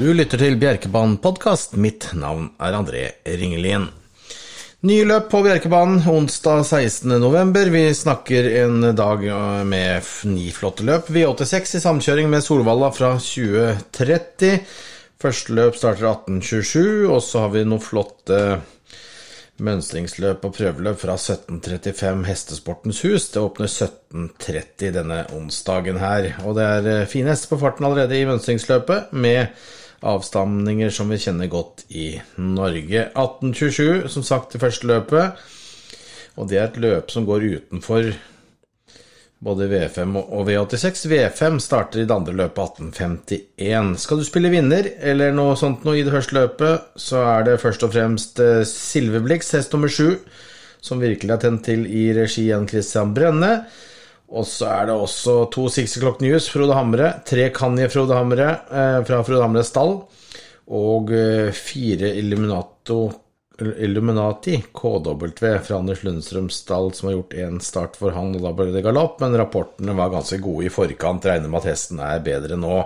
[0.00, 1.74] Du lytter til Bjerkebanen podkast.
[1.76, 3.82] Mitt navn er André Ringelien.
[4.88, 7.68] Nye løp på Bjerkebanen onsdag 16.11.
[7.74, 9.26] Vi snakker en dag
[9.68, 11.10] med ni flotte løp.
[11.12, 14.62] V86 i samkjøring med Solvalla fra 2030.
[15.20, 18.38] Første løp starter 18.27, og så har vi noen flotte
[19.60, 23.28] mønstringsløp og prøveløp fra 1735 Hestesportens hus.
[23.34, 26.30] Det åpner 17.30 denne onsdagen her.
[26.46, 29.52] Og det er eh, fine hester på farten allerede i mønstringsløpet, med
[30.00, 33.06] avstamninger som vi kjenner godt i Norge.
[33.10, 35.40] 1827, som sagt, det første løpet.
[36.40, 38.12] Og det er et løp som går utenfor
[39.40, 41.06] både V5 og V86.
[41.08, 43.94] V5 starter i det andre løpet 1851.
[44.02, 47.60] Skal du spille vinner eller noe sånt noe i det første løpet, så er det
[47.62, 50.18] først og fremst Silveblix, Silverblix, hest nummer sju,
[50.84, 53.54] som virkelig er tent til i regi av Christian Brenne.
[54.30, 58.50] Og så er det også to Six O'Clock News, Frode Hamre, tre Kanye Frode Hamre
[58.70, 59.96] eh, fra Frode Hamres stall,
[60.70, 63.02] og eh, fire Illuminato
[63.60, 68.54] Illuminati, KW, fra Anders Lundstrøms stall, som har gjort én start for han, og da
[68.56, 71.26] ble det galopp, men rapportene var ganske gode i forkant.
[71.28, 72.78] Regner med at hesten er bedre nå.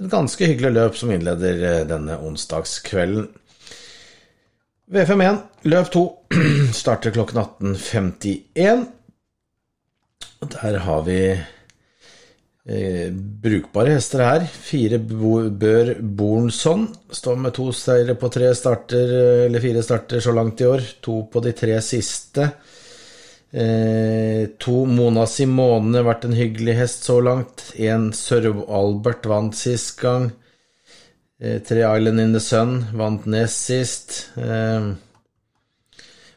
[0.00, 3.28] Et ganske hyggelig løp som innleder eh, denne onsdagskvelden.
[4.94, 6.04] V51, løp 2,
[6.80, 8.86] starter klokken 18.51.
[10.52, 11.18] Der har vi
[12.66, 13.10] eh,
[13.42, 14.46] brukbare hester her.
[14.46, 20.60] Fire Bør Bornson står med to seire på tre starter, eller fire starter så langt
[20.60, 20.84] i år.
[21.04, 22.50] To på de tre siste.
[23.54, 27.68] Eh, to Mona Simone vært en hyggelig hest så langt.
[27.78, 30.32] En Sørv-Albert vant sist gang.
[31.40, 34.16] Eh, tre Island in the Sun vant nest sist.
[34.36, 34.92] Eh,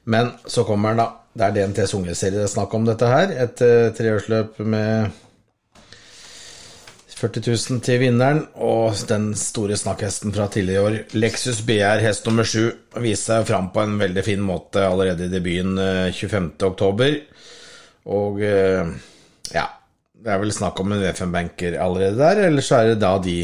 [0.04, 1.27] men så kommer den, da.
[1.38, 3.32] Det er DNTs ungeserie det er snakk om dette her.
[3.46, 5.12] Et uh, treårsløp med
[7.18, 12.46] 40 000 til vinneren, og den store snakkhesten fra tidligere år, Lexus BR hest nummer
[12.46, 12.68] 7,
[13.02, 17.20] viste seg fram på en veldig fin måte allerede i debuten uh, 25.10.
[18.14, 18.96] Og uh,
[19.54, 19.68] ja,
[20.18, 23.38] det er vel snakk om en V5-banker allerede der, eller så er det da de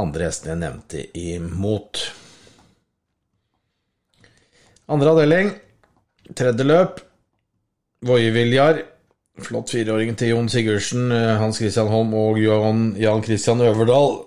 [0.00, 2.04] andre hestene jeg nevnte imot.
[4.92, 5.52] Andre avdeling,
[6.36, 7.00] tredje løp.
[8.04, 8.30] Voie
[9.44, 14.18] flott fireåring til Jon Sigurdsen, Hans Christian Holm og Jan, Jan Christian Øverdal.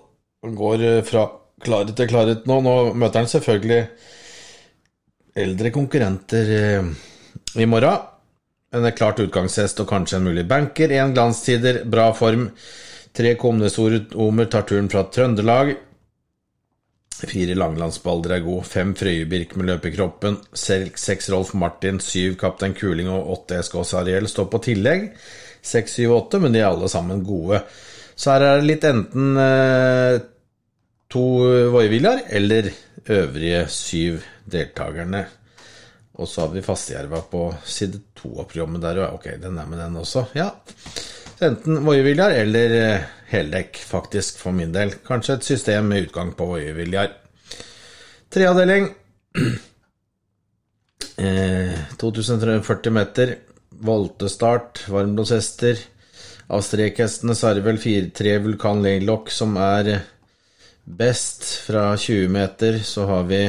[0.44, 1.24] Han Går fra
[1.64, 2.58] klarhet til klarhet nå.
[2.60, 3.80] Nå møter han selvfølgelig
[5.38, 6.52] eldre konkurrenter
[7.56, 8.04] i morgen.
[8.74, 10.92] En klart utgangshest og kanskje en mulig banker.
[10.92, 12.50] Én glanstider, bra form.
[13.16, 15.72] Tre Komnesomer tar turen fra Trøndelag.
[17.26, 23.58] Fire Langlandsbalder god, fem Frøyebirk med løpekroppen, seks Rolf Martin, syv Kaptein Kuling og åtte
[23.58, 25.08] Eskås Ariel står på tillegg.
[25.58, 27.58] Seks, syv, åtte, men de er alle sammen gode.
[28.18, 30.20] Så her er det litt enten eh,
[31.10, 31.24] to
[31.74, 32.70] Voiviljar eller
[33.08, 35.24] øvrige syv deltakerne.
[36.18, 39.82] Og så har vi Fastejerva på side to av programmet der, ok, den er med
[39.82, 40.28] den også.
[40.38, 40.50] Ja.
[41.38, 42.72] Enten Voieviljar eller
[43.30, 44.90] heldekk, faktisk, for min del.
[45.06, 47.14] Kanskje et system med utgang på Voieviljar.
[48.34, 48.92] Treavdeling.
[51.18, 53.32] Eh, 2340 meter.
[53.82, 54.84] Voltestart.
[54.86, 55.80] Varmblodshester.
[56.54, 59.90] Av strekhestene så er det vel fire-tre Vulkan Laylock som er
[60.86, 61.42] best.
[61.66, 63.40] Fra 20 meter så har vi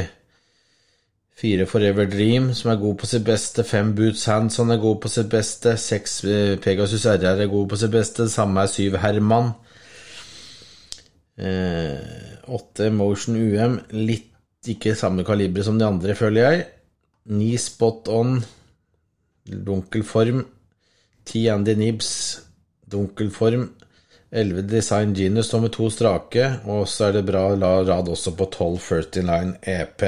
[1.39, 3.63] Fire Forever Dream, som er god på sitt beste.
[3.63, 5.77] Fem Boots Hands, han er god på sitt beste.
[5.79, 6.17] Seks
[6.63, 8.25] Pegasus RR er god på sitt beste.
[8.27, 9.53] Det samme er syv Herman.
[12.59, 16.65] Åtte Motion UM, litt ikke samme kaliber som de andre, føler jeg.
[17.31, 18.35] Ni Spot On,
[19.47, 20.43] dunkel form.
[21.29, 22.11] Ti Andy Nibs,
[22.83, 23.69] dunkel form.
[24.29, 28.77] Elleve Design Genius med to strake, og så er det bra rad også på 12
[28.83, 30.03] First in Line EP.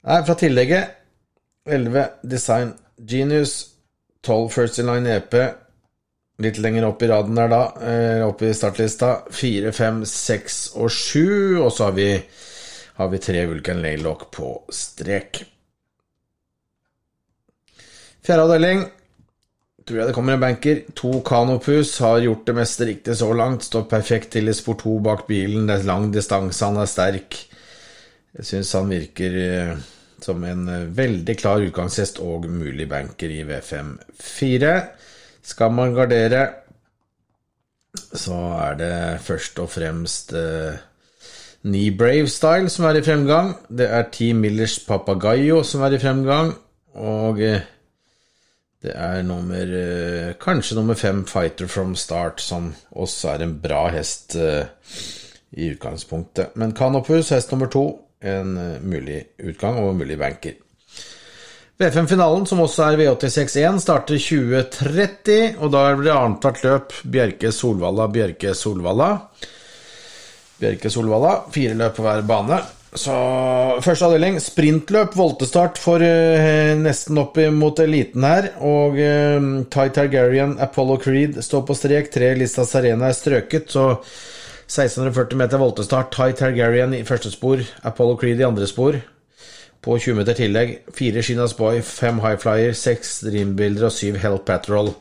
[0.00, 0.96] Nei, fra tillegget
[1.68, 3.66] 11 Design Genius,
[4.24, 5.34] 12 First in Line EP.
[6.40, 7.64] Litt lenger opp i raden der, da,
[8.24, 9.26] opp i startlista.
[9.28, 11.60] 4, 5, 6 og 7.
[11.60, 12.08] Og så har vi,
[12.96, 15.42] har vi tre Vulkan Laylock på strek.
[18.24, 18.86] Fjerde avdeling.
[19.84, 20.82] Tror jeg det kommer en banker.
[20.96, 23.68] To Canopus har gjort det meste riktig så langt.
[23.68, 25.68] Står perfekt til i spor 2 bak bilen.
[25.68, 27.36] Det er lang distanse, han er sterk.
[28.36, 29.34] Jeg syns han virker
[30.22, 34.74] som en veldig klar utgangshest og mulig banker i V5-4.
[35.42, 36.44] Skal man gardere,
[37.96, 40.78] så er det først og fremst eh,
[41.64, 43.54] Knee Brave Style som er i fremgang.
[43.68, 46.52] Det er Team Millers Papagayo som er i fremgang.
[47.00, 47.64] Og eh,
[48.80, 53.88] det er nummer eh, kanskje nummer fem Fighter from Start, som også er en bra
[53.92, 56.54] hest i utgangspunktet.
[56.54, 57.84] Men Canopus, hest nummer to,
[58.20, 60.58] en mulig utgang og en mulig banker.
[61.80, 69.14] V5-finalen, som også er V86-1, starter 2030, og da blir det annethvert løp Bjerke-Solvalla, Bjerke-Solvalla.
[70.60, 72.60] Bjerke-Solvalla, fire løp på hver bane.
[72.90, 73.14] Så
[73.80, 78.50] første avdeling, sprintløp, voltestart for eh, nesten opp mot eliten her.
[78.66, 79.38] Og eh,
[79.72, 82.10] Ty Targaryen, Apollo Creed står på strek.
[82.12, 83.94] Tre Lista Serena er strøket, så
[84.70, 86.12] 1640 meter voltestart.
[86.14, 89.00] Ty Targaryen i første spor, Apollo Creed i andre spor
[89.82, 90.76] på 20 meter tillegg.
[90.94, 94.92] Fire Shinas Boy, fem High Flyer, seks Dreambuilder og syv Hell Patrol.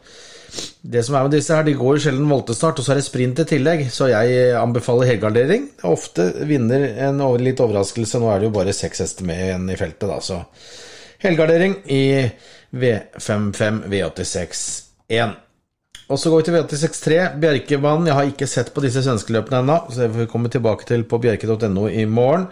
[0.82, 3.42] Det som er med disse her, de går sjelden voltestart, og så er det sprint
[3.44, 5.68] i tillegg, så jeg anbefaler helgardering.
[5.86, 8.18] Ofte vinner en litt overraskelse.
[8.18, 10.42] Nå er det jo bare seks hester med igjen i feltet, da, så
[11.22, 12.02] helgardering i
[12.74, 15.38] V55 V86-1.
[16.10, 18.08] Og så går vi til V86-3, Bjerkebanen.
[18.10, 20.88] Jeg har ikke sett på disse svenske løpene ennå, så det får vi komme tilbake
[20.90, 22.48] til på bjerke.no i morgen.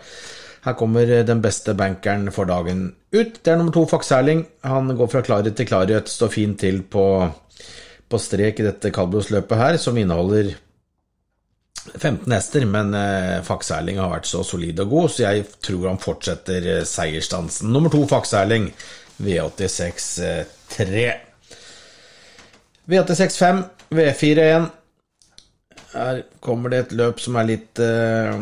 [0.68, 3.40] Her kommer den beste bankeren for dagen ut.
[3.42, 4.44] Det er nummer to, Fakserling.
[4.68, 7.06] Han går fra klarhet til klarhet, står fint til på,
[8.10, 10.54] på strek i dette kaldblodsløpet her, som inneholder
[11.96, 16.04] 15 hester, men eh, Fakserling har vært så solid og god, så jeg tror han
[16.04, 17.72] fortsetter eh, seiersdansen.
[17.74, 18.66] Nummer to, Fakserling,
[19.24, 21.27] V86-3.
[22.88, 24.70] V86-5, V4-1.
[25.94, 28.34] Her kommer det et løp som er litt eh,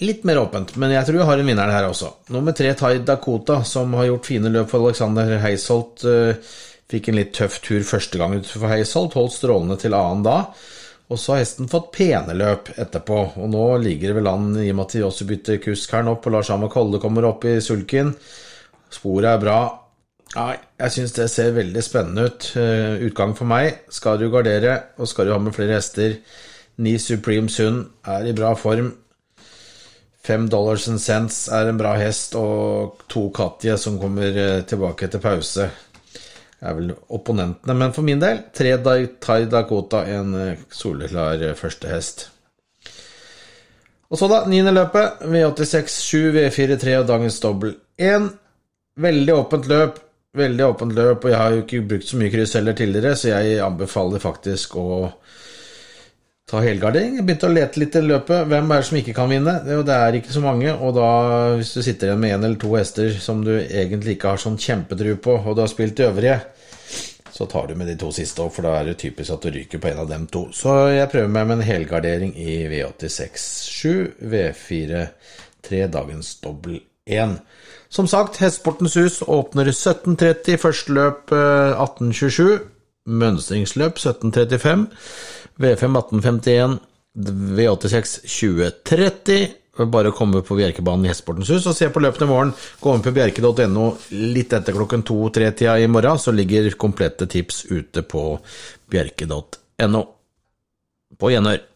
[0.00, 2.06] Litt mer åpent, men jeg tror vi har en vinner her også.
[2.32, 6.06] Nummer tre, Tai Dakota, som har gjort fine løp for Alexander Heisholt.
[6.08, 6.54] Eh,
[6.88, 10.38] fikk en litt tøff tur første gang utenfor Heisholt, holdt strålende til annen da.
[11.10, 14.70] Og så har hesten fått pene løp etterpå, og nå ligger det vel an i
[14.70, 17.44] og med at de også bytter kusk her nå, og Lars Hammer Kolle kommer opp
[17.50, 18.14] i sulken.
[18.88, 19.60] Sporet er bra.
[20.36, 22.52] Nei, jeg syns det ser veldig spennende ut.
[22.54, 23.82] Uh, utgang for meg.
[23.90, 26.18] Skal du gardere, og skal du ha med flere hester
[26.80, 28.92] Ni Supreme Sun er i bra form.
[30.22, 35.06] Fem dollars and cents er en bra hest, og to Katje som kommer eh, tilbake
[35.08, 35.64] etter pause,
[36.60, 37.76] er vel opponentene.
[37.76, 38.74] Men for min del, tre
[39.20, 42.28] Tai Dakota, en eh, soleklar første førstehest.
[44.10, 45.24] Og så, da, niende løpet.
[45.24, 48.30] V86 7, V4 3 og dagens dobbel 1.
[49.00, 50.00] Veldig åpent løp.
[50.38, 53.32] Veldig åpent løp, og jeg har jo ikke brukt så mye kryss heller tidligere, så
[53.32, 54.90] jeg anbefaler faktisk å
[56.50, 57.16] ta helgardering.
[57.18, 58.46] Jeg begynte å lete litt i løpet.
[58.50, 59.56] Hvem er det som ikke kan vinne?
[59.66, 60.70] Det er ikke så mange.
[60.70, 61.10] Og da,
[61.58, 64.58] hvis du sitter igjen med én eller to hester som du egentlig ikke har sånn
[64.60, 66.38] kjempetru på, og du har spilt de øvrige,
[67.34, 69.54] så tar du med de to siste òg, for da er det typisk at du
[69.54, 70.44] ryker på en av dem to.
[70.54, 77.38] Så jeg prøver meg med en helgardering i V86-7, V4-3, dagens dobbel 1.
[77.90, 82.60] Som sagt, Hestesportens hus åpner 17.30, første løp 18.27, eh,
[83.10, 84.84] mønstringsløp 17.35.
[85.60, 86.76] V5 1851,
[87.58, 89.56] V86 2030.
[89.90, 92.52] Bare å komme på Bjerkebanen i Hestesportens hus og se på løpene i morgen.
[92.82, 93.86] Gå inn på bjerke.no
[94.36, 98.24] litt etter klokken to-tre-tida i morgen, så ligger komplette tips ute på
[98.92, 100.04] bjerke.no.
[101.18, 101.69] På gjenhør.